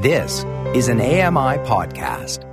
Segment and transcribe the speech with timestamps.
[0.00, 0.44] This
[0.76, 2.44] is an AMI podcast.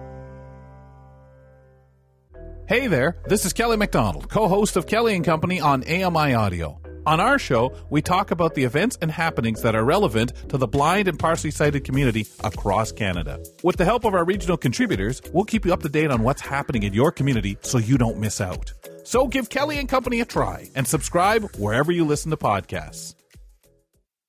[2.67, 6.81] Hey there, this is Kelly McDonald, co host of Kelly and Company on AMI Audio.
[7.05, 10.65] On our show, we talk about the events and happenings that are relevant to the
[10.65, 13.39] blind and partially sighted community across Canada.
[13.61, 16.41] With the help of our regional contributors, we'll keep you up to date on what's
[16.41, 18.73] happening in your community so you don't miss out.
[19.03, 23.13] So give Kelly and Company a try and subscribe wherever you listen to podcasts.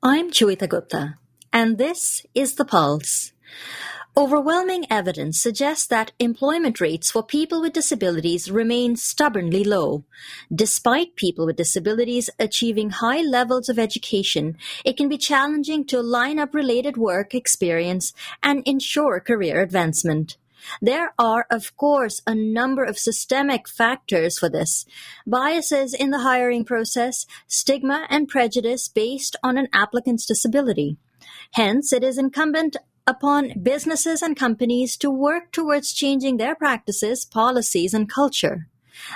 [0.03, 1.15] I'm Joeita Gupta,
[1.57, 3.33] and this is The Pulse.
[4.15, 10.05] Overwhelming evidence suggests that employment rates for people with disabilities remain stubbornly low.
[10.55, 16.39] Despite people with disabilities achieving high levels of education, it can be challenging to line
[16.39, 20.37] up related work experience and ensure career advancement.
[20.83, 24.85] There are, of course, a number of systemic factors for this.
[25.27, 30.99] Biases in the hiring process, stigma and prejudice based on an applicant's disability.
[31.57, 37.95] Hence, it is incumbent upon businesses and companies to work towards changing their practices, policies,
[37.95, 38.69] and culture.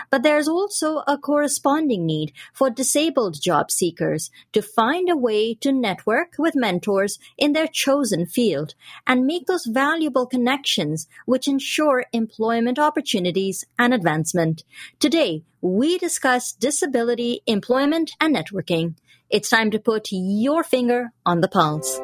[0.09, 5.71] But there's also a corresponding need for disabled job seekers to find a way to
[5.71, 8.75] network with mentors in their chosen field
[9.07, 14.65] and make those valuable connections which ensure employment opportunities and advancement.
[14.99, 18.95] Today, we discuss disability, employment, and networking.
[19.29, 22.01] It's time to put your finger on the pulse.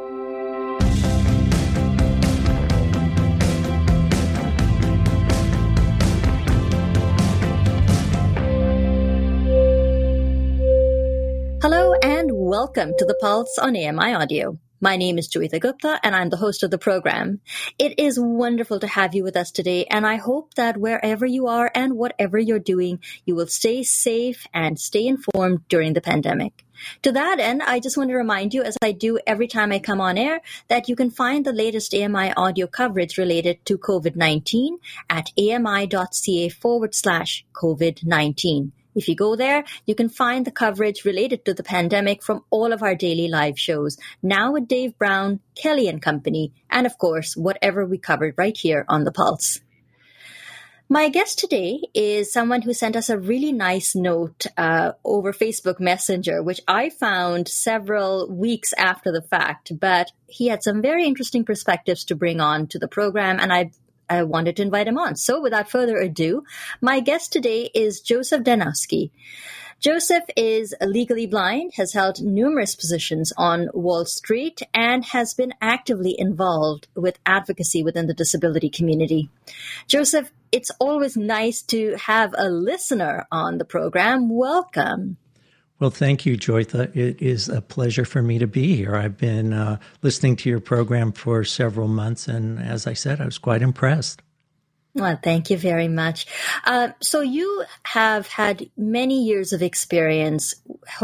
[12.60, 14.58] Welcome to the Pulse on AMI Audio.
[14.80, 17.42] My name is Joeita Gupta and I'm the host of the program.
[17.78, 21.48] It is wonderful to have you with us today and I hope that wherever you
[21.48, 26.64] are and whatever you're doing, you will stay safe and stay informed during the pandemic.
[27.02, 29.78] To that end, I just want to remind you, as I do every time I
[29.78, 34.78] come on air, that you can find the latest AMI audio coverage related to COVID-19
[35.10, 38.72] at ami.ca forward slash COVID-19.
[38.96, 42.72] If you go there, you can find the coverage related to the pandemic from all
[42.72, 43.98] of our daily live shows.
[44.22, 48.86] Now with Dave Brown, Kelly and Company, and of course, whatever we covered right here
[48.88, 49.60] on The Pulse.
[50.88, 55.80] My guest today is someone who sent us a really nice note uh, over Facebook
[55.80, 61.44] Messenger, which I found several weeks after the fact, but he had some very interesting
[61.44, 63.72] perspectives to bring on to the program, and I
[64.08, 65.16] I wanted to invite him on.
[65.16, 66.44] So without further ado,
[66.80, 69.10] my guest today is Joseph Danowsky.
[69.78, 76.14] Joseph is legally blind, has held numerous positions on Wall Street, and has been actively
[76.18, 79.28] involved with advocacy within the disability community.
[79.86, 84.30] Joseph, it's always nice to have a listener on the program.
[84.30, 85.18] Welcome.
[85.78, 86.96] Well, thank you, Joeita.
[86.96, 88.96] It is a pleasure for me to be here.
[88.96, 93.26] I've been uh, listening to your program for several months, and as I said, I
[93.26, 94.22] was quite impressed.
[94.94, 96.26] Well, thank you very much.
[96.64, 100.54] Uh, so you have had many years of experience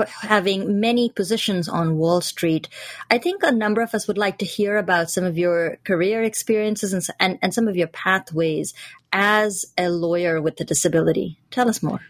[0.06, 2.70] having many positions on Wall Street.
[3.10, 6.22] I think a number of us would like to hear about some of your career
[6.22, 8.72] experiences and, and, and some of your pathways
[9.12, 11.38] as a lawyer with a disability.
[11.50, 12.00] Tell us more.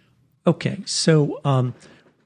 [0.47, 0.79] Okay.
[0.87, 1.75] So, um,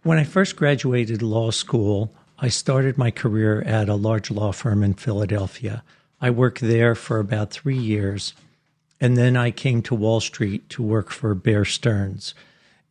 [0.07, 4.85] when I first graduated law school, I started my career at a large law firm
[4.85, 5.83] in Philadelphia.
[6.21, 8.33] I worked there for about three years,
[9.01, 12.35] and then I came to Wall Street to work for Bear Stearns.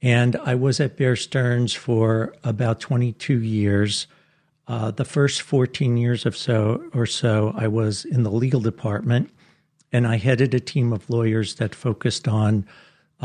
[0.01, 4.07] And I was at Bear Stearns for about 22 years.
[4.67, 9.29] Uh, the first 14 years of so or so, I was in the legal department,
[9.89, 12.67] and I headed a team of lawyers that focused on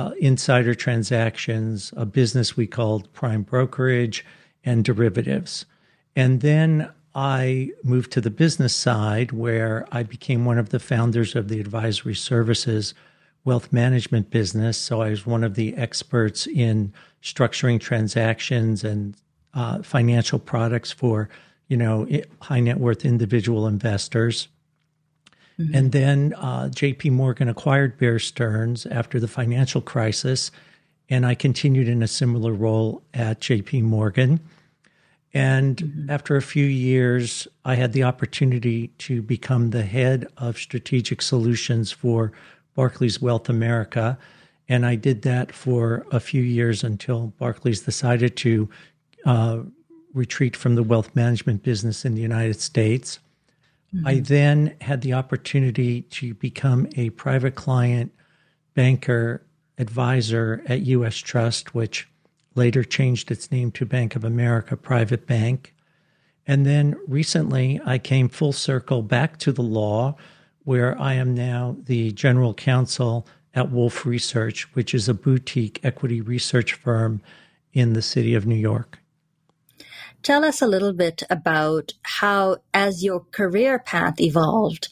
[0.00, 4.24] uh, insider transactions, a business we called prime brokerage,
[4.64, 5.66] and derivatives.
[6.16, 11.34] And then I moved to the business side where I became one of the founders
[11.34, 12.94] of the advisory services
[13.44, 14.76] wealth management business.
[14.78, 19.14] So I was one of the experts in structuring transactions and
[19.54, 21.28] uh, financial products for,
[21.68, 22.06] you know,
[22.40, 24.48] high net worth individual investors.
[25.60, 25.74] Mm-hmm.
[25.74, 30.50] And then uh, JP Morgan acquired Bear Stearns after the financial crisis.
[31.08, 34.40] And I continued in a similar role at JP Morgan.
[35.34, 36.10] And mm-hmm.
[36.10, 41.92] after a few years, I had the opportunity to become the head of strategic solutions
[41.92, 42.32] for
[42.74, 44.18] Barclays Wealth America.
[44.68, 48.68] And I did that for a few years until Barclays decided to
[49.26, 49.58] uh,
[50.14, 53.18] retreat from the wealth management business in the United States.
[53.94, 54.06] Mm-hmm.
[54.06, 58.12] I then had the opportunity to become a private client
[58.74, 59.44] banker
[59.78, 62.08] advisor at US Trust, which
[62.54, 65.74] later changed its name to Bank of America Private Bank.
[66.46, 70.16] And then recently, I came full circle back to the law,
[70.64, 76.20] where I am now the general counsel at Wolfe Research, which is a boutique equity
[76.20, 77.20] research firm
[77.72, 78.99] in the city of New York.
[80.22, 84.88] Tell us a little bit about how, as your career path evolved,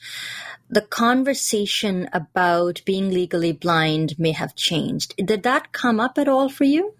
[0.70, 5.14] the conversation about being legally blind may have changed.
[5.16, 6.94] Did that come up at all for you?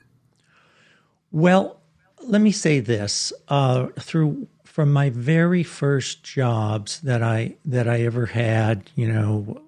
[1.30, 1.80] Well,
[2.22, 8.02] let me say this: uh, through from my very first jobs that I that I
[8.02, 9.62] ever had, you know,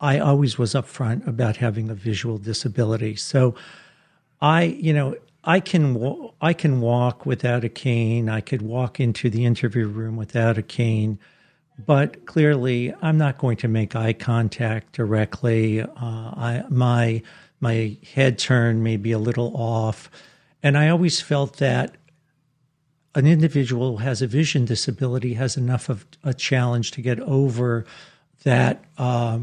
[0.00, 3.16] I always was upfront about having a visual disability.
[3.16, 3.54] So,
[4.40, 8.28] I, you know, I can I can walk without a cane.
[8.28, 11.18] I could walk into the interview room without a cane,
[11.78, 15.82] but clearly I'm not going to make eye contact directly.
[15.82, 17.22] Uh, I, my
[17.60, 20.10] my head turn may be a little off,
[20.62, 21.96] and I always felt that
[23.14, 27.84] an individual who has a vision disability has enough of a challenge to get over
[28.42, 29.38] that uh,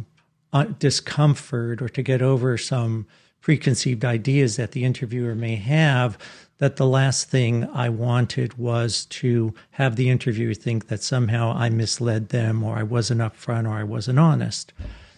[0.80, 3.08] discomfort or to get over some
[3.42, 6.18] preconceived ideas that the interviewer may have
[6.60, 11.70] that the last thing I wanted was to have the interviewer think that somehow I
[11.70, 14.72] misled them or I wasn't upfront or I wasn't honest.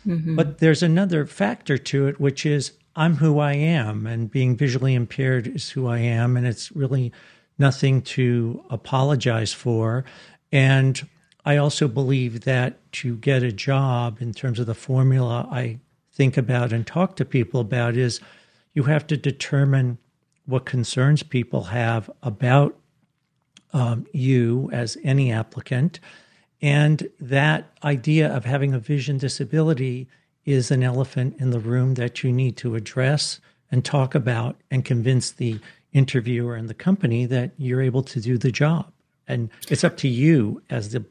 [0.07, 0.37] Mm-hmm.
[0.37, 4.93] But there's another factor to it, which is I'm who I am, and being visually
[4.93, 7.11] impaired is who I am, and it's really
[7.57, 10.05] nothing to apologize for.
[10.51, 11.05] And
[11.45, 15.79] I also believe that to get a job in terms of the formula I
[16.13, 18.21] think about and talk to people about is
[18.73, 19.97] you have to determine
[20.45, 22.77] what concerns people have about
[23.73, 25.99] um, you as any applicant.
[26.61, 30.07] And that idea of having a vision disability
[30.45, 33.39] is an elephant in the room that you need to address
[33.71, 35.59] and talk about and convince the
[35.93, 38.91] interviewer and the company that you're able to do the job.
[39.27, 41.03] And it's up to you as the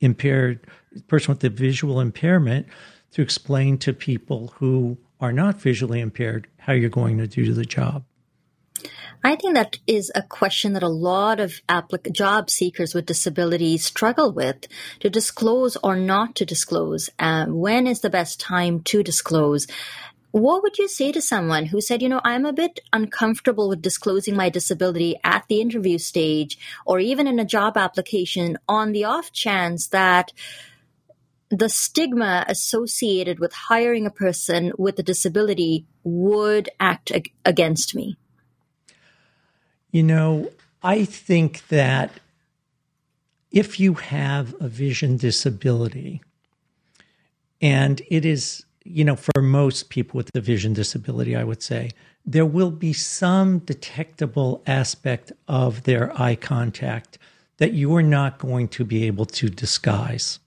[0.00, 0.66] impaired
[1.08, 2.66] person with the visual impairment
[3.12, 7.64] to explain to people who are not visually impaired how you're going to do the
[7.64, 8.04] job?
[9.22, 13.84] I think that is a question that a lot of applic- job seekers with disabilities
[13.84, 14.66] struggle with
[15.00, 17.10] to disclose or not to disclose.
[17.18, 19.66] When is the best time to disclose?
[20.32, 23.82] What would you say to someone who said, you know, I'm a bit uncomfortable with
[23.82, 29.04] disclosing my disability at the interview stage or even in a job application on the
[29.04, 30.32] off chance that
[31.50, 38.16] the stigma associated with hiring a person with a disability would act ag- against me?
[39.90, 40.50] You know,
[40.82, 42.12] I think that
[43.50, 46.22] if you have a vision disability,
[47.60, 51.90] and it is, you know, for most people with a vision disability, I would say,
[52.24, 57.18] there will be some detectable aspect of their eye contact
[57.56, 60.38] that you are not going to be able to disguise.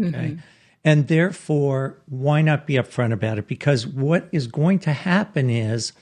[0.00, 0.08] Okay.
[0.08, 0.40] Mm-hmm.
[0.84, 3.48] And therefore, why not be upfront about it?
[3.48, 5.92] Because what is going to happen is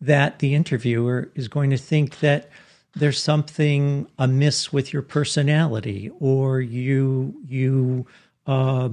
[0.00, 2.48] that the interviewer is going to think that
[2.94, 8.06] there's something amiss with your personality, or you you
[8.46, 8.90] uh,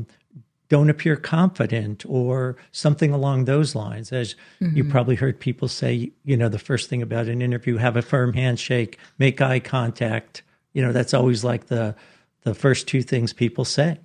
[0.70, 4.12] don't appear confident, or something along those lines.
[4.12, 4.76] As mm-hmm.
[4.76, 8.02] you probably heard people say, you know, the first thing about an interview: have a
[8.02, 10.44] firm handshake, make eye contact.
[10.74, 11.96] You know, that's always like the
[12.42, 14.00] the first two things people say.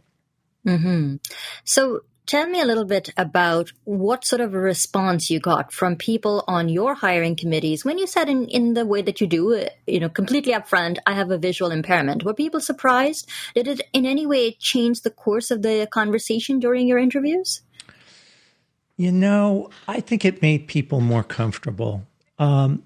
[0.66, 1.16] Mm-hmm.
[1.64, 5.96] So tell me a little bit about what sort of a response you got from
[5.96, 9.52] people on your hiring committees when you said in, in the way that you do
[9.52, 12.24] it, you know, completely upfront, I have a visual impairment.
[12.24, 13.28] Were people surprised?
[13.54, 17.62] Did it in any way change the course of the conversation during your interviews?
[18.96, 22.06] You know, I think it made people more comfortable.
[22.38, 22.84] Um,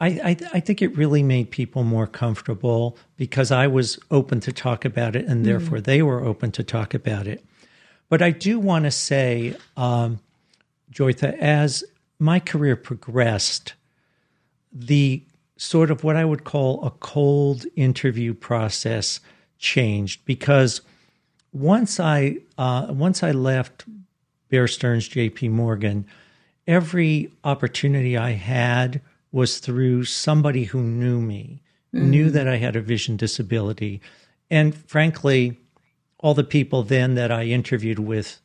[0.00, 4.52] I, I, I, think it really made people more comfortable because I was open to
[4.52, 5.44] talk about it, and mm.
[5.44, 5.84] therefore mm.
[5.84, 7.44] they were open to talk about it.
[8.08, 10.20] But I do want to say, um,
[10.92, 11.84] Joeita, as
[12.18, 13.74] my career progressed,
[14.72, 15.22] the
[15.56, 19.20] sort of what I would call a cold interview process
[19.58, 20.80] changed because
[21.52, 23.84] once I uh, once I left
[24.48, 25.48] Bear Stearns J.P.
[25.48, 26.06] Morgan,
[26.66, 29.00] every opportunity I had
[29.32, 31.62] was through somebody who knew me,
[31.94, 32.10] mm-hmm.
[32.10, 34.00] knew that I had a vision disability.
[34.50, 35.58] And frankly,
[36.20, 38.40] all the people then that I interviewed with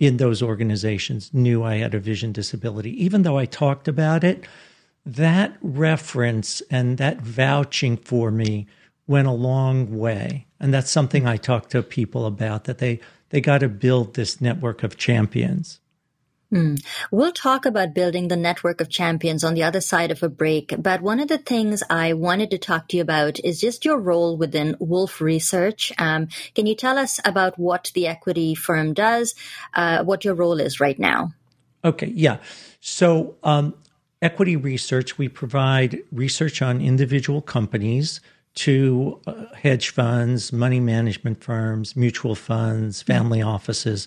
[0.00, 3.04] in those organizations knew I had a vision disability.
[3.04, 4.44] Even though I talked about it,
[5.06, 8.66] that reference and that vouching for me
[9.06, 10.46] went a long way.
[10.58, 14.40] And that's something I talk to people about that they, they got to build this
[14.40, 15.80] network of champions.
[16.52, 16.84] Mm.
[17.10, 20.74] We'll talk about building the network of champions on the other side of a break.
[20.78, 23.98] But one of the things I wanted to talk to you about is just your
[23.98, 25.92] role within Wolfe Research.
[25.96, 29.34] Um, can you tell us about what the equity firm does,
[29.72, 31.32] uh, what your role is right now?
[31.84, 32.38] Okay, yeah.
[32.80, 33.74] So, um,
[34.20, 38.20] Equity Research, we provide research on individual companies
[38.54, 43.48] to uh, hedge funds, money management firms, mutual funds, family mm-hmm.
[43.48, 44.06] offices.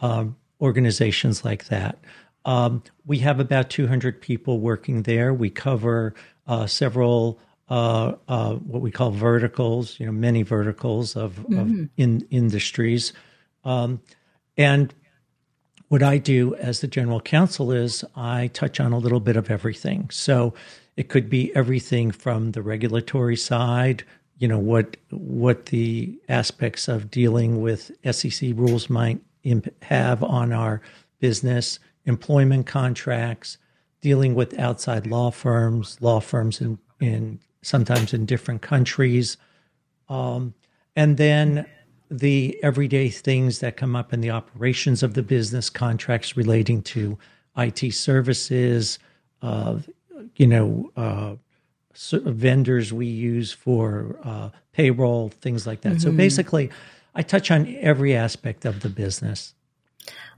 [0.00, 1.98] Um, organizations like that.
[2.44, 5.34] Um, we have about 200 people working there.
[5.34, 6.14] We cover
[6.46, 7.38] uh, several
[7.68, 11.58] uh, uh, what we call verticals, you know, many verticals of, mm-hmm.
[11.58, 13.12] of in industries.
[13.64, 14.00] Um,
[14.56, 14.94] and
[15.88, 19.50] what I do as the general counsel is I touch on a little bit of
[19.50, 20.08] everything.
[20.10, 20.54] So
[20.96, 24.04] it could be everything from the regulatory side,
[24.38, 29.20] you know, what what the aspects of dealing with SEC rules might
[29.82, 30.80] have on our
[31.20, 33.58] business, employment contracts,
[34.00, 39.36] dealing with outside law firms, law firms in, in sometimes in different countries,
[40.08, 40.54] um,
[40.96, 41.66] and then
[42.10, 47.18] the everyday things that come up in the operations of the business, contracts relating to
[47.56, 48.98] IT services,
[49.42, 49.78] uh,
[50.36, 51.34] you know, uh,
[52.12, 55.94] vendors we use for uh, payroll, things like that.
[55.94, 55.98] Mm-hmm.
[56.00, 56.70] So basically,
[57.18, 59.52] I touch on every aspect of the business.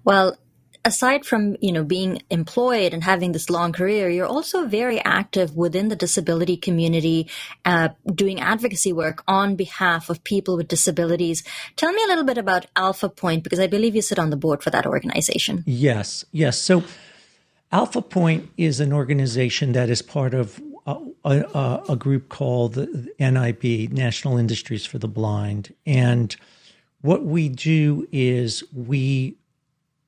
[0.03, 0.39] Well,
[0.83, 5.55] aside from you know being employed and having this long career you're also very active
[5.55, 7.29] within the disability community
[7.67, 11.45] uh, doing advocacy work on behalf of people with disabilities.
[11.77, 14.63] Tell me a little bit about Alphapointe because i believe you sit on the board
[14.63, 15.65] for that organization.
[15.67, 16.59] Yes yes.
[16.59, 16.83] So
[17.75, 22.77] Alphapointe is an organization that is part of a, a, a group called
[23.19, 25.75] nib national industries for the blind.
[25.87, 26.35] And
[27.03, 29.37] what we do is we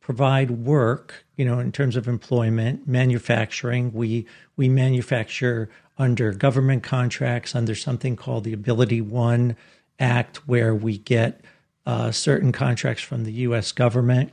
[0.00, 3.92] provide work, you know, in terms of employment, manufacturing.
[3.92, 9.56] We we manufacture under government contracts under something called the AbilityOne
[9.98, 11.40] Act, where we get
[11.86, 13.72] uh, certain contracts from the U.S.
[13.72, 14.32] government.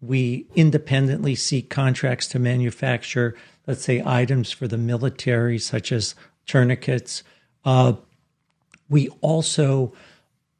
[0.00, 6.14] We independently seek contracts to manufacture, let's say, items for the military, such as
[6.46, 7.22] tourniquets.
[7.64, 7.94] Uh,
[8.88, 9.92] we also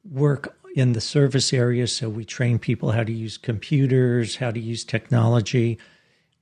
[0.04, 1.86] work in the service area.
[1.86, 5.78] So we train people how to use computers, how to use technology.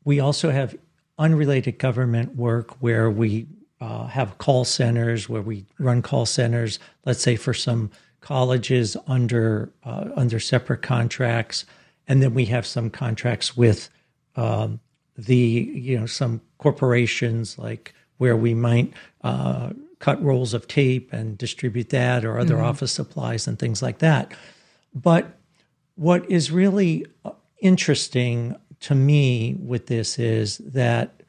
[0.04, 0.76] We also have
[1.18, 3.46] unrelated government work where we
[3.80, 9.70] uh, have call centers, where we run call centers, let's say for some colleges under
[9.84, 11.64] uh, under separate contracts,
[12.08, 13.88] and then we have some contracts with
[14.36, 14.80] um,
[15.16, 18.92] the you know some corporations like where we might
[19.22, 22.64] uh, cut rolls of tape and distribute that or other mm-hmm.
[22.64, 24.32] office supplies and things like that.
[24.94, 25.36] But
[25.96, 31.22] what is really uh, interesting to me with this is that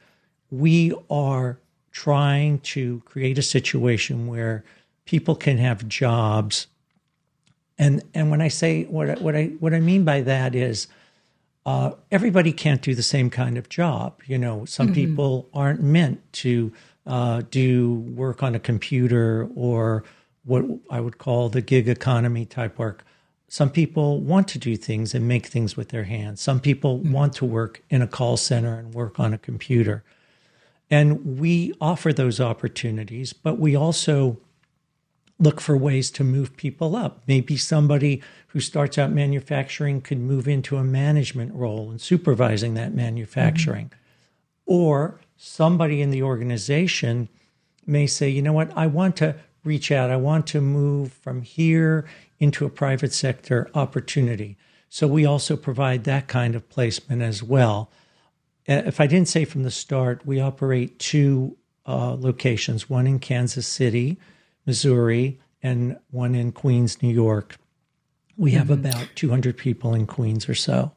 [0.50, 1.58] we are
[1.90, 4.64] trying to create a situation where
[5.04, 6.68] people can have jobs
[7.80, 10.86] and and when I say what I, what I what I mean by that is
[11.64, 14.20] uh, everybody can't do the same kind of job.
[14.26, 14.94] You know, some mm-hmm.
[14.94, 16.72] people aren't meant to
[17.10, 20.04] uh, do work on a computer or
[20.44, 23.04] what I would call the gig economy type work.
[23.48, 26.40] Some people want to do things and make things with their hands.
[26.40, 27.12] Some people mm-hmm.
[27.12, 30.04] want to work in a call center and work on a computer.
[30.88, 34.38] And we offer those opportunities, but we also
[35.40, 37.22] look for ways to move people up.
[37.26, 42.94] Maybe somebody who starts out manufacturing could move into a management role and supervising that
[42.94, 43.86] manufacturing.
[43.86, 44.72] Mm-hmm.
[44.72, 47.26] Or somebody in the organization
[47.86, 51.40] may say, you know what, I want to reach out, I want to move from
[51.40, 52.06] here
[52.38, 54.58] into a private sector opportunity.
[54.90, 57.90] So we also provide that kind of placement as well.
[58.68, 61.56] Uh, if I didn't say from the start, we operate two
[61.86, 64.18] uh, locations one in Kansas City,
[64.66, 67.56] Missouri, and one in Queens, New York.
[68.36, 68.86] We have mm-hmm.
[68.86, 70.92] about 200 people in Queens or so.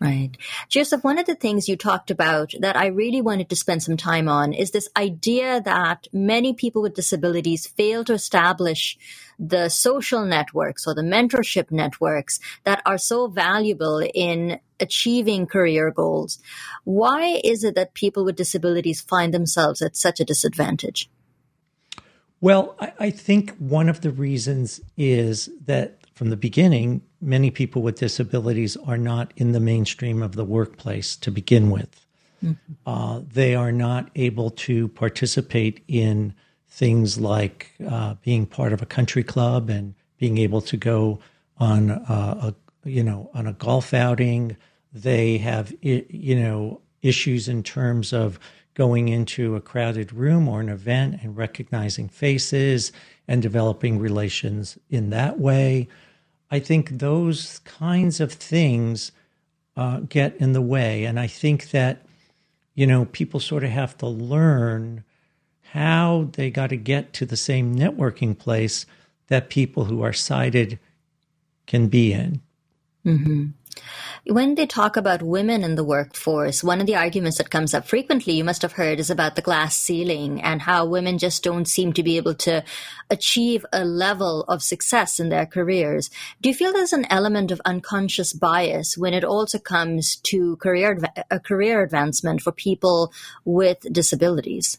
[0.00, 0.30] Right.
[0.68, 3.96] Joseph, one of the things you talked about that I really wanted to spend some
[3.96, 8.96] time on is this idea that many people with disabilities fail to establish
[9.40, 16.38] the social networks or the mentorship networks that are so valuable in achieving career goals.
[16.84, 21.10] Why is it that people with disabilities find themselves at such a disadvantage?
[22.40, 27.80] Well, I, I think one of the reasons is that from the beginning, many people
[27.80, 32.04] with disabilities are not in the mainstream of the workplace to begin with.
[32.44, 32.72] Mm-hmm.
[32.84, 36.34] Uh, they are not able to participate in
[36.66, 41.20] things like uh, being part of a country club and being able to go
[41.58, 44.56] on uh, a you know on a golf outing.
[44.92, 48.40] they have, you know, issues in terms of
[48.74, 52.90] going into a crowded room or an event and recognizing faces
[53.28, 55.86] and developing relations in that way.
[56.50, 59.12] I think those kinds of things
[59.76, 61.04] uh, get in the way.
[61.04, 62.04] And I think that,
[62.74, 65.04] you know, people sort of have to learn
[65.72, 68.86] how they got to get to the same networking place
[69.28, 70.78] that people who are sighted
[71.66, 72.40] can be in.
[73.04, 73.46] Mm-hmm.
[74.28, 77.88] When they talk about women in the workforce, one of the arguments that comes up
[77.88, 81.64] frequently, you must have heard, is about the glass ceiling and how women just don't
[81.64, 82.62] seem to be able to
[83.08, 86.10] achieve a level of success in their careers.
[86.42, 90.98] Do you feel there's an element of unconscious bias when it also comes to career
[91.16, 93.14] a uh, career advancement for people
[93.46, 94.76] with disabilities?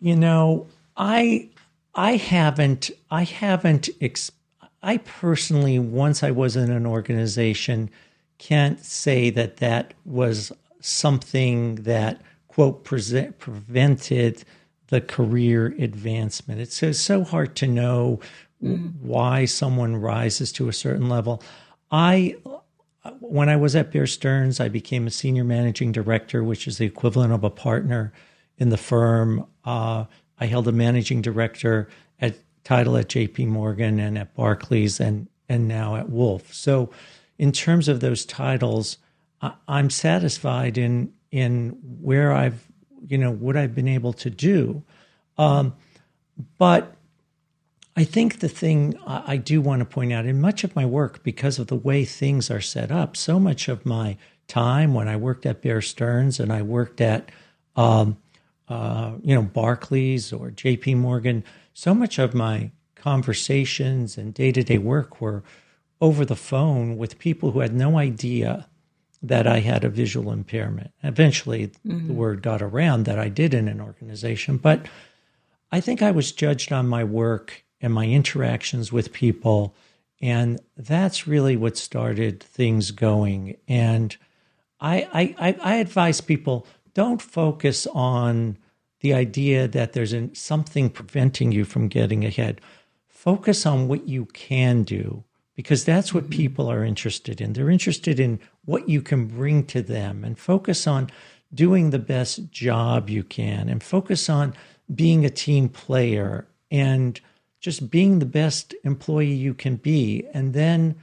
[0.00, 0.66] You know,
[0.96, 1.50] I
[1.94, 4.37] I haven't I haven't experienced
[4.82, 7.90] I personally, once I was in an organization,
[8.38, 14.44] can't say that that was something that, quote, prevented
[14.88, 16.60] the career advancement.
[16.60, 18.20] It's, it's so hard to know
[18.62, 18.94] mm.
[19.00, 21.42] why someone rises to a certain level.
[21.90, 22.36] I,
[23.20, 26.86] when I was at Bear Stearns, I became a senior managing director, which is the
[26.86, 28.12] equivalent of a partner
[28.56, 29.46] in the firm.
[29.64, 30.04] Uh,
[30.38, 31.88] I held a managing director
[32.20, 32.36] at
[32.68, 36.52] title at JP Morgan and at Barclays and and now at Wolfe.
[36.52, 36.90] So
[37.38, 38.98] in terms of those titles,
[39.40, 42.66] I, am satisfied in in where I've
[43.08, 44.82] you know what I've been able to do.
[45.38, 45.76] Um,
[46.58, 46.94] but
[47.96, 51.22] I think the thing I do want to point out in much of my work,
[51.22, 55.16] because of the way things are set up, so much of my time when I
[55.16, 57.30] worked at Bear Stearns and I worked at,
[57.76, 58.18] um,
[58.68, 60.94] uh, you know, Barclays or J.P.
[60.96, 61.42] Morgan,
[61.78, 65.44] so much of my conversations and day to day work were
[66.00, 68.66] over the phone with people who had no idea
[69.22, 70.90] that I had a visual impairment.
[71.04, 72.08] Eventually, mm-hmm.
[72.08, 74.86] the word got around that I did in an organization, but
[75.70, 79.72] I think I was judged on my work and my interactions with people.
[80.20, 83.56] And that's really what started things going.
[83.68, 84.16] And
[84.80, 88.58] I, I, I advise people don't focus on
[89.00, 92.60] the idea that there's an, something preventing you from getting ahead.
[93.06, 96.36] Focus on what you can do because that's what mm-hmm.
[96.36, 97.52] people are interested in.
[97.52, 101.10] They're interested in what you can bring to them and focus on
[101.52, 104.54] doing the best job you can and focus on
[104.94, 107.20] being a team player and
[107.60, 110.26] just being the best employee you can be.
[110.32, 110.94] And then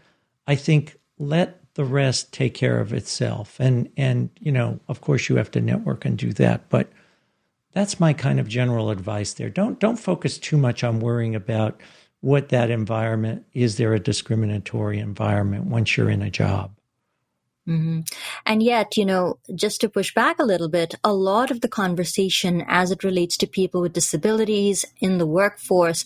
[0.47, 3.59] I think let the rest take care of itself.
[3.59, 6.89] And and you know, of course you have to network and do that, but
[7.75, 9.49] that's my kind of general advice there.
[9.49, 11.81] Don't don't focus too much on worrying about
[12.21, 13.75] what that environment is.
[13.75, 16.71] There a discriminatory environment once you're in a job.
[17.67, 18.01] Mm-hmm.
[18.45, 21.67] And yet, you know, just to push back a little bit, a lot of the
[21.67, 26.05] conversation as it relates to people with disabilities in the workforce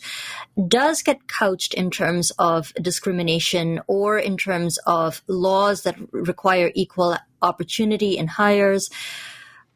[0.67, 7.17] does get couched in terms of discrimination or in terms of laws that require equal
[7.41, 8.89] opportunity in hires.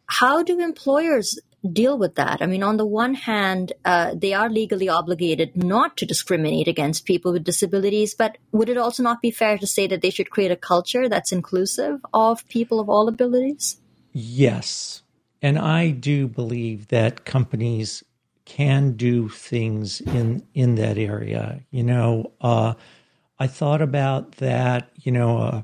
[0.06, 1.38] How do employers
[1.72, 2.42] deal with that?
[2.42, 7.06] I mean, on the one hand, uh, they are legally obligated not to discriminate against
[7.06, 10.30] people with disabilities, but would it also not be fair to say that they should
[10.30, 13.78] create a culture that's inclusive of people of all abilities?
[14.12, 15.04] Yes.
[15.42, 18.04] And I do believe that companies
[18.46, 21.62] can do things in in that area.
[21.72, 22.74] You know, uh,
[23.40, 24.92] I thought about that.
[24.96, 25.62] You know, uh,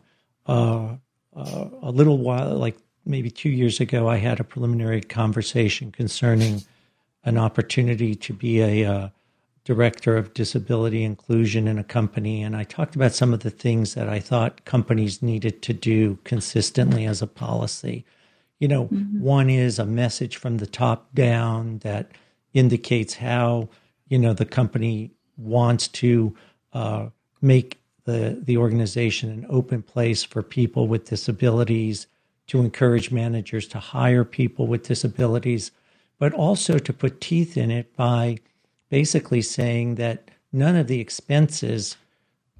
[0.47, 0.97] uh,
[1.35, 2.77] uh a little while, like
[3.09, 6.63] maybe two years ago, I had a preliminary conversation concerning
[7.23, 9.09] an opportunity to be a uh,
[9.65, 12.41] director of disability inclusion in a company.
[12.43, 16.19] And I talked about some of the things that I thought companies needed to do
[16.23, 18.05] consistently as a policy.
[18.59, 19.19] You know, mm-hmm.
[19.19, 22.11] one is a message from the top down that
[22.53, 23.69] indicates how,
[24.07, 26.35] you know, the company wants to
[26.73, 27.07] uh,
[27.41, 32.07] make the, the organization an open place for people with disabilities
[32.49, 35.71] to encourage managers to hire people with disabilities,
[36.17, 38.37] but also to put teeth in it by
[38.89, 41.95] basically saying that none of the expenses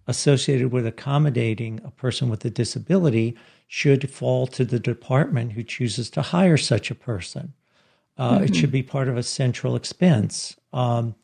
[0.08, 3.36] associated with accommodating a person with a disability
[3.67, 7.54] should fall to the department who chooses to hire such a person.
[8.17, 8.45] Uh, mm-hmm.
[8.45, 10.56] It should be part of a central expense.
[10.71, 11.15] Um,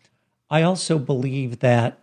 [0.50, 2.00] I also believe that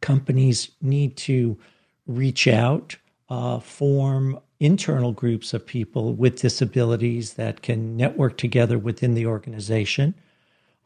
[0.00, 1.58] companies need to
[2.06, 2.96] reach out,
[3.28, 10.14] uh, form internal groups of people with disabilities that can network together within the organization.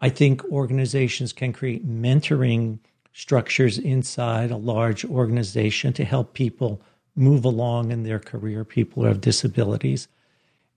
[0.01, 2.79] I think organizations can create mentoring
[3.13, 6.83] structures inside a large organization to help people
[7.15, 10.09] move along in their career, people who have disabilities.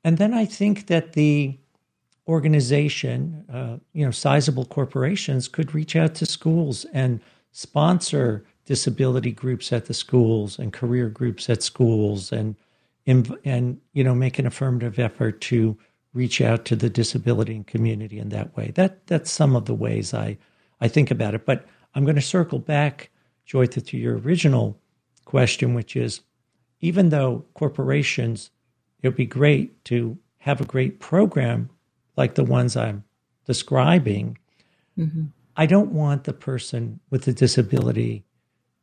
[0.04, 1.58] And then I think that the
[2.28, 7.20] organization, uh, you know, sizable corporations could reach out to schools and
[7.52, 12.56] sponsor disability groups at the schools and career groups at schools and
[13.08, 15.78] and you know make an affirmative effort to
[16.14, 18.72] reach out to the disability community in that way.
[18.76, 20.38] That that's some of the ways I
[20.82, 21.46] I think about it.
[21.46, 23.10] But I'm going to circle back,
[23.48, 24.80] Joeita, to your original
[25.26, 26.22] question, which is
[26.82, 28.52] even though corporations,
[29.02, 31.70] it would be great to have a great program
[32.18, 33.04] like the ones I'm
[33.46, 34.38] describing.
[34.98, 35.26] Mm-hmm.
[35.58, 38.26] I don't want the person with the disability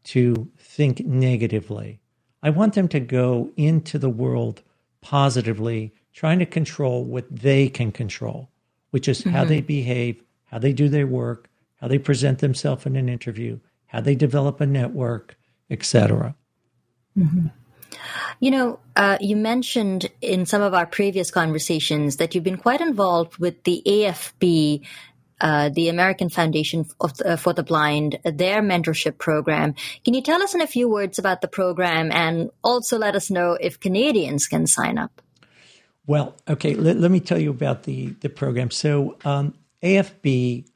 [0.04, 2.01] to think negatively.
[2.42, 4.62] I want them to go into the world
[5.00, 8.50] positively, trying to control what they can control,
[8.90, 9.30] which is mm-hmm.
[9.30, 13.58] how they behave, how they do their work, how they present themselves in an interview,
[13.86, 15.36] how they develop a network,
[15.70, 16.34] etc.
[17.18, 17.48] Mm-hmm.
[18.40, 22.80] You know, uh, you mentioned in some of our previous conversations that you've been quite
[22.80, 24.84] involved with the AFB
[25.42, 29.74] uh, the American Foundation the, uh, for the Blind, their mentorship program.
[30.04, 33.30] Can you tell us in a few words about the program and also let us
[33.30, 35.20] know if Canadians can sign up?
[36.06, 38.70] Well, okay, let, let me tell you about the, the program.
[38.70, 40.66] So, um, AFB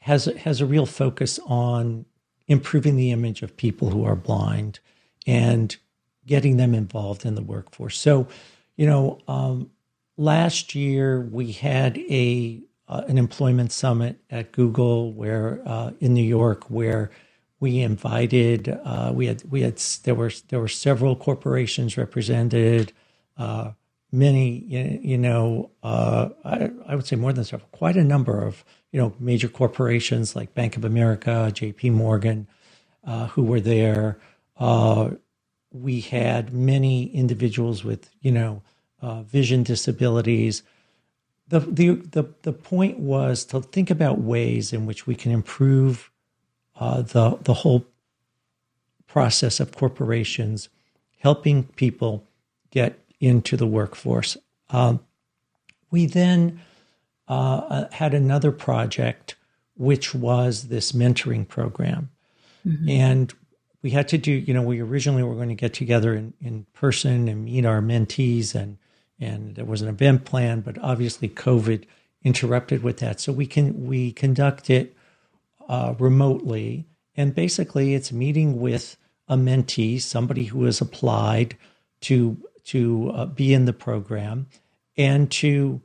[0.00, 2.06] has, has a real focus on
[2.46, 4.80] improving the image of people who are blind
[5.26, 5.76] and
[6.24, 7.98] getting them involved in the workforce.
[7.98, 8.26] So,
[8.76, 9.70] you know, um,
[10.16, 16.24] last year we had a uh, an employment summit at Google, where uh, in New
[16.24, 17.10] York, where
[17.60, 22.92] we invited uh, we had we had there were there were several corporations represented,
[23.36, 23.72] uh,
[24.10, 28.64] many you know uh, I, I, would say more than several, quite a number of
[28.90, 31.90] you know major corporations like Bank of America, J.P.
[31.90, 32.46] Morgan,
[33.04, 34.18] uh, who were there.
[35.70, 38.62] we had many individuals with you know
[39.26, 40.62] vision disabilities
[41.48, 46.10] the, the, the, the point was to think about ways in which we can improve
[46.78, 47.86] uh, the, the whole
[49.06, 50.68] process of corporations
[51.18, 52.24] helping people
[52.70, 54.36] get into the workforce.
[54.70, 55.00] Um,
[55.90, 56.60] we then
[57.28, 59.34] uh, uh, had another project,
[59.76, 62.10] which was this mentoring program.
[62.66, 62.88] Mm-hmm.
[62.88, 63.34] And
[63.82, 66.66] we had to do, you know, we originally were going to get together in, in
[66.74, 68.76] person and meet our mentees and
[69.20, 71.84] and there was an event plan, but obviously COVID
[72.22, 73.20] interrupted with that.
[73.20, 74.94] So we can we conduct it
[75.68, 78.96] uh, remotely, and basically it's meeting with
[79.28, 81.56] a mentee, somebody who has applied
[82.02, 84.46] to to uh, be in the program,
[84.96, 85.80] and to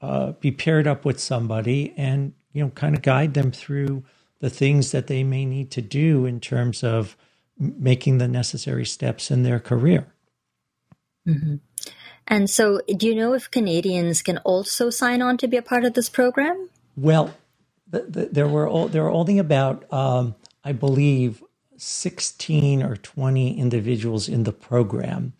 [0.00, 4.04] uh, be paired up with somebody, and you know, kind of guide them through
[4.40, 7.16] the things that they may need to do in terms of
[7.58, 10.06] making the necessary steps in their career.
[11.26, 11.56] Mm-hmm.
[12.28, 15.84] And so, do you know if Canadians can also sign on to be a part
[15.84, 16.68] of this program?
[16.96, 17.34] Well,
[17.88, 20.34] the, the, there were all, there were only about, um,
[20.64, 21.42] I believe,
[21.76, 25.34] sixteen or twenty individuals in the program,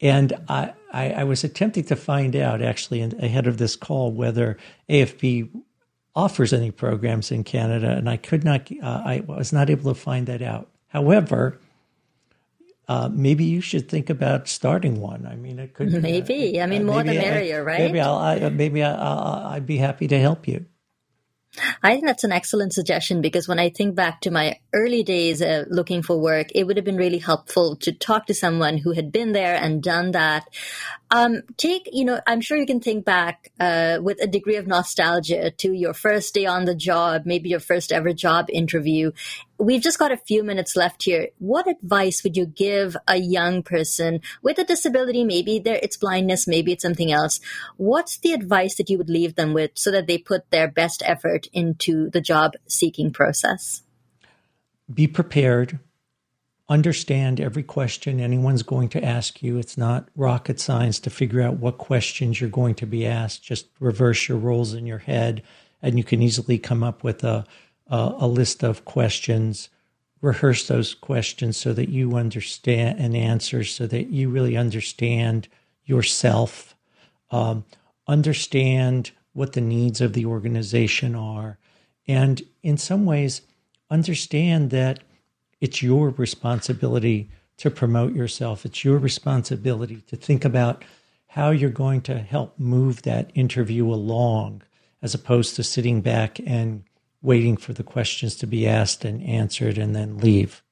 [0.00, 4.58] and I, I, I was attempting to find out actually ahead of this call whether
[4.88, 5.48] AFB
[6.14, 10.00] offers any programs in Canada, and I could not, uh, I was not able to
[10.00, 10.68] find that out.
[10.88, 11.60] However,
[12.88, 15.26] uh, maybe you should think about starting one.
[15.26, 16.58] I mean, it could maybe.
[16.60, 17.78] Uh, I mean, more the merrier, I, right?
[17.78, 20.66] Maybe I'll, I, maybe I, I'd be happy to help you.
[21.82, 25.42] I think that's an excellent suggestion because when I think back to my early days
[25.42, 28.92] uh, looking for work, it would have been really helpful to talk to someone who
[28.92, 30.48] had been there and done that.
[31.10, 34.66] Um, take, you know, I'm sure you can think back uh, with a degree of
[34.66, 39.12] nostalgia to your first day on the job, maybe your first ever job interview.
[39.58, 41.28] We've just got a few minutes left here.
[41.38, 45.24] What advice would you give a young person with a disability?
[45.24, 47.40] Maybe there it's blindness, maybe it's something else.
[47.76, 51.02] What's the advice that you would leave them with so that they put their best
[51.06, 53.82] effort into the job seeking process?
[54.92, 55.78] Be prepared
[56.72, 59.58] understand every question anyone's going to ask you.
[59.58, 63.42] It's not rocket science to figure out what questions you're going to be asked.
[63.42, 65.42] Just reverse your roles in your head,
[65.82, 67.44] and you can easily come up with a,
[67.92, 69.68] a, a list of questions.
[70.20, 75.46] Rehearse those questions so that you understand and answer, so that you really understand
[75.84, 76.74] yourself.
[77.30, 77.64] Um,
[78.08, 81.58] understand what the needs of the organization are.
[82.08, 83.42] And in some ways,
[83.90, 85.00] understand that
[85.60, 88.64] it's your responsibility to promote yourself.
[88.64, 90.84] It's your responsibility to think about
[91.28, 94.62] how you're going to help move that interview along
[95.00, 96.84] as opposed to sitting back and
[97.22, 100.62] waiting for the questions to be asked and answered and then leave.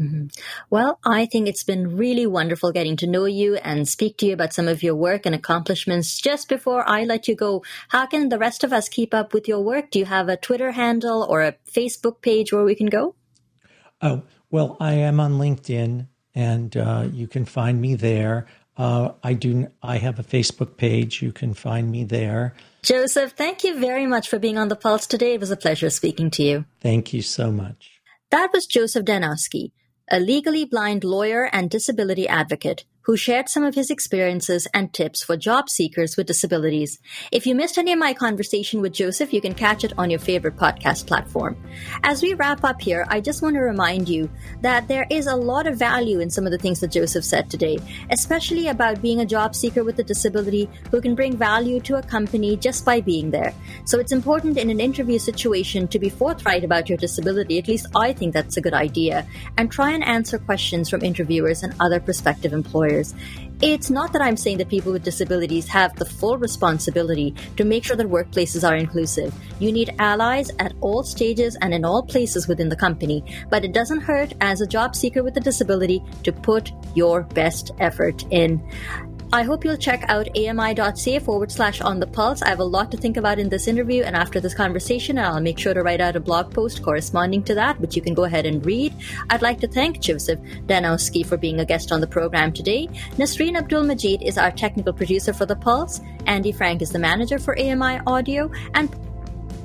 [0.00, 0.26] Mm-hmm.
[0.70, 4.34] Well, I think it's been really wonderful getting to know you and speak to you
[4.34, 6.20] about some of your work and accomplishments.
[6.20, 9.48] Just before I let you go, how can the rest of us keep up with
[9.48, 9.90] your work?
[9.90, 13.16] Do you have a Twitter handle or a Facebook page where we can go?
[14.00, 18.46] Oh, well, I am on LinkedIn and uh, you can find me there.
[18.76, 19.66] Uh, I do.
[19.82, 21.20] I have a Facebook page.
[21.20, 22.54] You can find me there.
[22.82, 25.34] Joseph, thank you very much for being on the Pulse today.
[25.34, 26.64] It was a pleasure speaking to you.
[26.80, 27.90] Thank you so much.
[28.30, 29.72] That was Joseph Danowsky,
[30.10, 35.22] a legally blind lawyer and disability advocate who shared some of his experiences and tips
[35.22, 36.98] for job seekers with disabilities.
[37.32, 40.18] If you missed any of my conversation with Joseph, you can catch it on your
[40.18, 41.56] favorite podcast platform.
[42.02, 44.28] As we wrap up here, I just want to remind you
[44.60, 47.48] that there is a lot of value in some of the things that Joseph said
[47.48, 47.78] today,
[48.10, 52.02] especially about being a job seeker with a disability who can bring value to a
[52.02, 53.54] company just by being there.
[53.86, 57.58] So it's important in an interview situation to be forthright about your disability.
[57.58, 59.26] At least I think that's a good idea.
[59.56, 62.97] And try and answer questions from interviewers and other prospective employers.
[63.60, 67.84] It's not that I'm saying that people with disabilities have the full responsibility to make
[67.84, 69.34] sure that workplaces are inclusive.
[69.58, 73.72] You need allies at all stages and in all places within the company, but it
[73.72, 78.62] doesn't hurt as a job seeker with a disability to put your best effort in.
[79.30, 82.40] I hope you'll check out ami.ca forward slash on the pulse.
[82.40, 85.26] I have a lot to think about in this interview and after this conversation, and
[85.26, 88.14] I'll make sure to write out a blog post corresponding to that, which you can
[88.14, 88.94] go ahead and read.
[89.28, 92.88] I'd like to thank Joseph Danowsky for being a guest on the program today.
[93.16, 96.00] Nasreen Abdul Majid is our technical producer for the Pulse.
[96.24, 98.88] Andy Frank is the manager for AMI Audio, and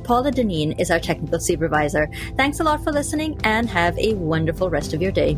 [0.04, 2.10] Paula Deneen is our technical supervisor.
[2.36, 5.38] Thanks a lot for listening and have a wonderful rest of your day.